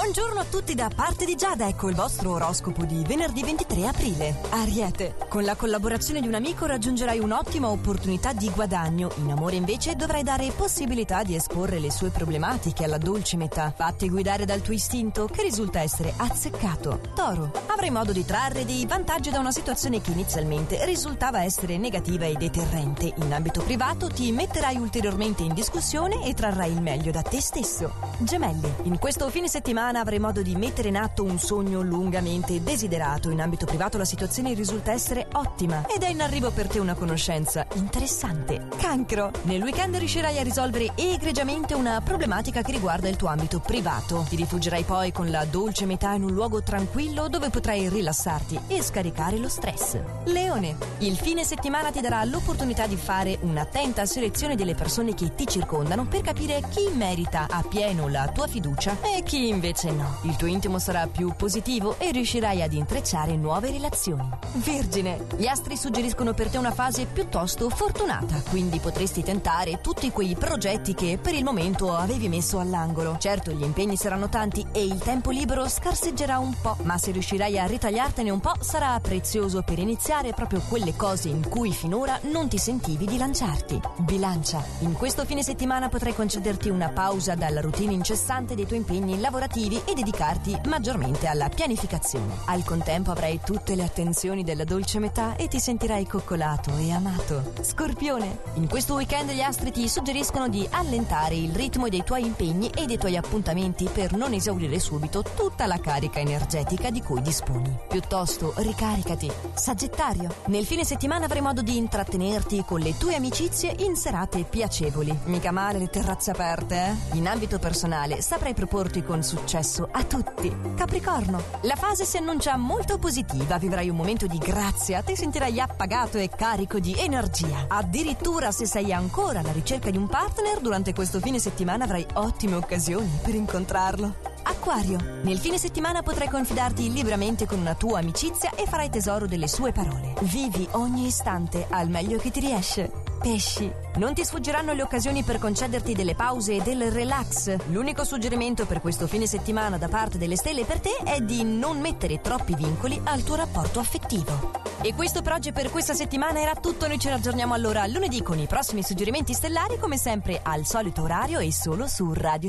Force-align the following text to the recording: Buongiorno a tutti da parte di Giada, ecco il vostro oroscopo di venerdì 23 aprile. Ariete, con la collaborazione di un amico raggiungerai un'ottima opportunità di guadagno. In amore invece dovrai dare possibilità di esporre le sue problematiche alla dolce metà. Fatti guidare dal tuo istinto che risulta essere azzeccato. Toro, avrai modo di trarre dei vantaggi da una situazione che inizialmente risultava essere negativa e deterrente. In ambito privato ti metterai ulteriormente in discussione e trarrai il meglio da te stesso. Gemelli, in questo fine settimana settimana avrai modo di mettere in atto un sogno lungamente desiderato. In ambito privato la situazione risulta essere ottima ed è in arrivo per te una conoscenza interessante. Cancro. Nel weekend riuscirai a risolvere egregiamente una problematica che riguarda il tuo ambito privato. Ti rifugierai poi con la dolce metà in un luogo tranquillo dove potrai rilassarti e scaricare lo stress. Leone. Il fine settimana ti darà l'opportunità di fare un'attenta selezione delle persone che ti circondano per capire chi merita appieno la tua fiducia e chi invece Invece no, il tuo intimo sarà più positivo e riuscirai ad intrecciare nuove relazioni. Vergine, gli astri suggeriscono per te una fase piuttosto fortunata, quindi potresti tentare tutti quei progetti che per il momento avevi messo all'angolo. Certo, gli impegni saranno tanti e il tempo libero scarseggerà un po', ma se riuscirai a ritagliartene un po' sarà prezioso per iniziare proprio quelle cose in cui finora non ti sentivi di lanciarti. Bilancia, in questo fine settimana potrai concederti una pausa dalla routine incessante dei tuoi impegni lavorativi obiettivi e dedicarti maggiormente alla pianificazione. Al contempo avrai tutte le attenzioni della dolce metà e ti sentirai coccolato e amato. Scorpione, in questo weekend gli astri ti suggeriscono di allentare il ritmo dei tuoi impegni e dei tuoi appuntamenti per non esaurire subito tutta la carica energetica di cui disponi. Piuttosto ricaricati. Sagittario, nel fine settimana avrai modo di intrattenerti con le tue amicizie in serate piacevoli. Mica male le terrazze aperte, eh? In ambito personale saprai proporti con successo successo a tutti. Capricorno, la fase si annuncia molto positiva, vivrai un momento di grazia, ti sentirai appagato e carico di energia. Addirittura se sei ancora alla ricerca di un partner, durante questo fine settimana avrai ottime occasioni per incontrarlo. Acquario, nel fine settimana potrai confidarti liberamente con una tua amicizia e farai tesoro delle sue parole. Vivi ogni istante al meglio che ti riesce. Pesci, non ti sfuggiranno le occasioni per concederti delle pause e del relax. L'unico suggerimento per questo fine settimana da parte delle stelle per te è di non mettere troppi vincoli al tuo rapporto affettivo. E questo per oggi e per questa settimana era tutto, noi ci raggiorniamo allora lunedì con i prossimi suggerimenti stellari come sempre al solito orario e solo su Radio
Buongiorno 0.00 0.38
a 0.38 0.44
tutti 0.44 0.76
da 0.76 0.88
parte 0.94 1.24
di 1.24 1.34
Giada, 1.34 1.66
ecco 1.66 1.88
il 1.88 1.96
vostro 1.96 2.30
oroscopo 2.30 2.84
di 2.84 3.02
venerdì 3.04 3.42
23 3.42 3.88
aprile. 3.88 4.36
Ariete, 4.50 5.16
con 5.28 5.42
la 5.42 5.56
collaborazione 5.56 6.20
di 6.20 6.28
un 6.28 6.34
amico 6.34 6.66
raggiungerai 6.66 7.18
un'ottima 7.18 7.68
opportunità 7.68 8.32
di 8.32 8.48
guadagno. 8.48 9.10
In 9.16 9.32
amore 9.32 9.56
invece 9.56 9.96
dovrai 9.96 10.22
dare 10.22 10.52
possibilità 10.52 11.24
di 11.24 11.34
esporre 11.34 11.80
le 11.80 11.90
sue 11.90 12.10
problematiche 12.10 12.84
alla 12.84 12.96
dolce 12.96 13.36
metà. 13.36 13.72
Fatti 13.76 14.08
guidare 14.08 14.44
dal 14.44 14.62
tuo 14.62 14.72
istinto 14.72 15.26
che 15.26 15.42
risulta 15.42 15.80
essere 15.80 16.14
azzeccato. 16.16 17.00
Toro, 17.12 17.50
avrai 17.66 17.90
modo 17.90 18.12
di 18.12 18.24
trarre 18.24 18.64
dei 18.64 18.86
vantaggi 18.86 19.30
da 19.30 19.40
una 19.40 19.52
situazione 19.52 20.00
che 20.00 20.12
inizialmente 20.12 20.84
risultava 20.84 21.42
essere 21.42 21.76
negativa 21.76 22.24
e 22.24 22.34
deterrente. 22.34 23.12
In 23.16 23.32
ambito 23.32 23.62
privato 23.62 24.06
ti 24.06 24.30
metterai 24.30 24.76
ulteriormente 24.76 25.42
in 25.42 25.54
discussione 25.54 26.24
e 26.24 26.34
trarrai 26.34 26.70
il 26.70 26.82
meglio 26.82 27.10
da 27.10 27.22
te 27.22 27.40
stesso. 27.40 27.92
Gemelli, 28.18 28.72
in 28.84 28.98
questo 28.98 29.28
fine 29.28 29.48
settimana 29.48 29.86
settimana 29.88 30.00
avrai 30.00 30.18
modo 30.18 30.42
di 30.42 30.54
mettere 30.54 30.88
in 30.88 30.96
atto 30.96 31.24
un 31.24 31.38
sogno 31.38 31.80
lungamente 31.80 32.62
desiderato. 32.62 33.30
In 33.30 33.40
ambito 33.40 33.64
privato 33.64 33.96
la 33.96 34.04
situazione 34.04 34.52
risulta 34.52 34.92
essere 34.92 35.28
ottima 35.32 35.86
ed 35.86 36.02
è 36.02 36.08
in 36.08 36.20
arrivo 36.20 36.50
per 36.50 36.66
te 36.66 36.78
una 36.78 36.94
conoscenza 36.94 37.66
interessante. 37.74 38.68
Cancro. 38.76 39.30
Nel 39.42 39.62
weekend 39.62 39.96
riuscirai 39.96 40.38
a 40.38 40.42
risolvere 40.42 40.92
egregiamente 40.94 41.74
una 41.74 42.00
problematica 42.02 42.60
che 42.60 42.72
riguarda 42.72 43.08
il 43.08 43.16
tuo 43.16 43.28
ambito 43.28 43.60
privato. 43.60 44.26
Ti 44.28 44.36
rifugierai 44.36 44.82
poi 44.82 45.10
con 45.10 45.30
la 45.30 45.46
dolce 45.46 45.86
metà 45.86 46.12
in 46.12 46.24
un 46.24 46.32
luogo 46.32 46.62
tranquillo 46.62 47.28
dove 47.28 47.48
potrai 47.48 47.88
rilassarti 47.88 48.60
e 48.66 48.82
scaricare 48.82 49.38
lo 49.38 49.48
stress. 49.48 49.98
Leone. 50.24 50.76
Il 50.98 51.16
fine 51.16 51.44
settimana 51.44 51.90
ti 51.90 52.00
darà 52.00 52.22
l'opportunità 52.24 52.86
di 52.86 52.96
fare 52.96 53.38
un'attenta 53.40 54.04
selezione 54.04 54.54
delle 54.54 54.74
persone 54.74 55.14
che 55.14 55.34
ti 55.34 55.46
circondano 55.46 56.04
per 56.04 56.20
capire 56.20 56.60
chi 56.68 56.90
merita 56.92 57.46
appieno 57.48 58.08
la 58.08 58.28
tua 58.28 58.46
fiducia 58.46 58.98
e 59.00 59.22
chi 59.22 59.48
invece 59.48 59.76
Invece 59.80 60.02
no, 60.02 60.16
il 60.22 60.34
tuo 60.34 60.48
intimo 60.48 60.80
sarà 60.80 61.06
più 61.06 61.32
positivo 61.36 62.00
e 62.00 62.10
riuscirai 62.10 62.62
ad 62.62 62.72
intrecciare 62.72 63.36
nuove 63.36 63.70
relazioni. 63.70 64.28
Vergine, 64.54 65.24
gli 65.36 65.46
astri 65.46 65.76
suggeriscono 65.76 66.34
per 66.34 66.48
te 66.48 66.58
una 66.58 66.72
fase 66.72 67.06
piuttosto 67.06 67.68
fortunata, 67.70 68.42
quindi 68.50 68.80
potresti 68.80 69.22
tentare 69.22 69.80
tutti 69.80 70.10
quei 70.10 70.34
progetti 70.34 70.94
che 70.94 71.16
per 71.22 71.34
il 71.34 71.44
momento 71.44 71.94
avevi 71.94 72.28
messo 72.28 72.58
all'angolo. 72.58 73.18
Certo, 73.20 73.52
gli 73.52 73.62
impegni 73.62 73.96
saranno 73.96 74.28
tanti 74.28 74.66
e 74.72 74.82
il 74.82 74.98
tempo 74.98 75.30
libero 75.30 75.68
scarseggerà 75.68 76.38
un 76.38 76.54
po', 76.60 76.76
ma 76.82 76.98
se 76.98 77.12
riuscirai 77.12 77.56
a 77.60 77.66
ritagliartene 77.66 78.30
un 78.30 78.40
po' 78.40 78.54
sarà 78.58 78.98
prezioso 78.98 79.62
per 79.62 79.78
iniziare 79.78 80.32
proprio 80.32 80.60
quelle 80.68 80.96
cose 80.96 81.28
in 81.28 81.48
cui 81.48 81.72
finora 81.72 82.18
non 82.22 82.48
ti 82.48 82.58
sentivi 82.58 83.04
di 83.04 83.16
lanciarti. 83.16 83.80
Bilancia, 83.98 84.60
in 84.80 84.94
questo 84.94 85.24
fine 85.24 85.44
settimana 85.44 85.88
potrai 85.88 86.16
concederti 86.16 86.68
una 86.68 86.88
pausa 86.88 87.36
dalla 87.36 87.60
routine 87.60 87.92
incessante 87.92 88.56
dei 88.56 88.66
tuoi 88.66 88.78
impegni 88.80 89.20
lavorativi 89.20 89.57
obiettivi 89.58 89.82
e 89.84 89.94
dedicarti 89.94 90.56
maggiormente 90.66 91.26
alla 91.26 91.48
pianificazione. 91.48 92.36
Al 92.46 92.64
contempo 92.64 93.10
avrai 93.10 93.40
tutte 93.44 93.74
le 93.74 93.82
attenzioni 93.82 94.44
della 94.44 94.64
dolce 94.64 95.00
metà 95.00 95.34
e 95.36 95.48
ti 95.48 95.58
sentirai 95.58 96.06
coccolato 96.06 96.76
e 96.76 96.92
amato. 96.92 97.52
Scorpione, 97.60 98.38
in 98.54 98.68
questo 98.68 98.94
weekend 98.94 99.32
gli 99.32 99.40
astri 99.40 99.72
ti 99.72 99.88
suggeriscono 99.88 100.48
di 100.48 100.66
allentare 100.70 101.34
il 101.34 101.52
ritmo 101.52 101.88
dei 101.88 102.04
tuoi 102.04 102.24
impegni 102.24 102.70
e 102.70 102.86
dei 102.86 102.98
tuoi 102.98 103.16
appuntamenti 103.16 103.88
per 103.92 104.14
non 104.14 104.32
esaurire 104.32 104.78
subito 104.78 105.22
tutta 105.22 105.66
la 105.66 105.78
carica 105.78 106.20
energetica 106.20 106.90
di 106.90 107.02
cui 107.02 107.20
disponi. 107.20 107.76
Piuttosto 107.88 108.52
ricaricati. 108.56 109.30
Sagittario, 109.54 110.32
nel 110.46 110.64
fine 110.64 110.84
settimana 110.84 111.24
avrai 111.24 111.40
modo 111.40 111.62
di 111.62 111.76
intrattenerti 111.76 112.64
con 112.64 112.80
le 112.80 112.96
tue 112.96 113.16
amicizie 113.16 113.74
in 113.80 113.96
serate 113.96 114.44
piacevoli. 114.44 115.16
Mica 115.24 115.50
male 115.50 115.78
le 115.78 115.88
terrazze 115.88 116.30
aperte, 116.30 116.76
eh? 116.76 117.16
In 117.16 117.26
ambito 117.26 117.58
personale 117.58 118.20
saprai 118.20 118.54
proporti 118.54 119.02
con 119.02 119.22
successo 119.22 119.47
successo 119.48 119.88
a 119.90 120.04
tutti. 120.04 120.54
Capricorno, 120.76 121.42
la 121.62 121.74
fase 121.74 122.04
si 122.04 122.18
annuncia 122.18 122.54
molto 122.58 122.98
positiva, 122.98 123.56
vivrai 123.56 123.88
un 123.88 123.96
momento 123.96 124.26
di 124.26 124.36
grazia, 124.36 125.00
ti 125.00 125.16
sentirai 125.16 125.58
appagato 125.58 126.18
e 126.18 126.28
carico 126.28 126.78
di 126.78 126.94
energia. 126.98 127.64
Addirittura 127.68 128.50
se 128.50 128.66
sei 128.66 128.92
ancora 128.92 129.38
alla 129.40 129.52
ricerca 129.52 129.88
di 129.88 129.96
un 129.96 130.06
partner, 130.06 130.60
durante 130.60 130.92
questo 130.92 131.18
fine 131.18 131.38
settimana 131.38 131.84
avrai 131.84 132.06
ottime 132.14 132.56
occasioni 132.56 133.08
per 133.22 133.34
incontrarlo. 133.34 134.16
Acquario, 134.42 134.98
nel 135.22 135.38
fine 135.38 135.56
settimana 135.56 136.02
potrai 136.02 136.28
confidarti 136.28 136.92
liberamente 136.92 137.46
con 137.46 137.58
una 137.58 137.74
tua 137.74 138.00
amicizia 138.00 138.50
e 138.54 138.66
farai 138.66 138.90
tesoro 138.90 139.26
delle 139.26 139.48
sue 139.48 139.72
parole. 139.72 140.12
Vivi 140.20 140.68
ogni 140.72 141.06
istante 141.06 141.66
al 141.70 141.88
meglio 141.88 142.18
che 142.18 142.30
ti 142.30 142.40
riesce. 142.40 143.07
Pesci, 143.20 143.70
non 143.96 144.14
ti 144.14 144.24
sfuggiranno 144.24 144.72
le 144.72 144.82
occasioni 144.82 145.24
per 145.24 145.38
concederti 145.38 145.92
delle 145.92 146.14
pause 146.14 146.54
e 146.54 146.62
del 146.62 146.90
relax. 146.92 147.56
L'unico 147.70 148.04
suggerimento 148.04 148.64
per 148.64 148.80
questo 148.80 149.08
fine 149.08 149.26
settimana 149.26 149.76
da 149.76 149.88
parte 149.88 150.18
delle 150.18 150.36
stelle 150.36 150.64
per 150.64 150.78
te 150.78 150.96
è 151.04 151.20
di 151.20 151.42
non 151.42 151.80
mettere 151.80 152.20
troppi 152.20 152.54
vincoli 152.54 153.00
al 153.04 153.24
tuo 153.24 153.34
rapporto 153.34 153.80
affettivo. 153.80 154.52
E 154.80 154.94
questo 154.94 155.22
per 155.22 155.32
oggi 155.32 155.48
e 155.48 155.52
per 155.52 155.70
questa 155.70 155.94
settimana 155.94 156.40
era 156.40 156.54
tutto, 156.54 156.86
noi 156.86 157.00
ci 157.00 157.08
raggiorniamo 157.08 157.52
allora 157.52 157.84
lunedì 157.86 158.22
con 158.22 158.38
i 158.38 158.46
prossimi 158.46 158.84
suggerimenti 158.84 159.34
stellari 159.34 159.76
come 159.78 159.96
sempre 159.96 160.38
al 160.40 160.64
solito 160.64 161.02
orario 161.02 161.40
e 161.40 161.52
solo 161.52 161.88
su 161.88 162.12
Radio 162.12 162.46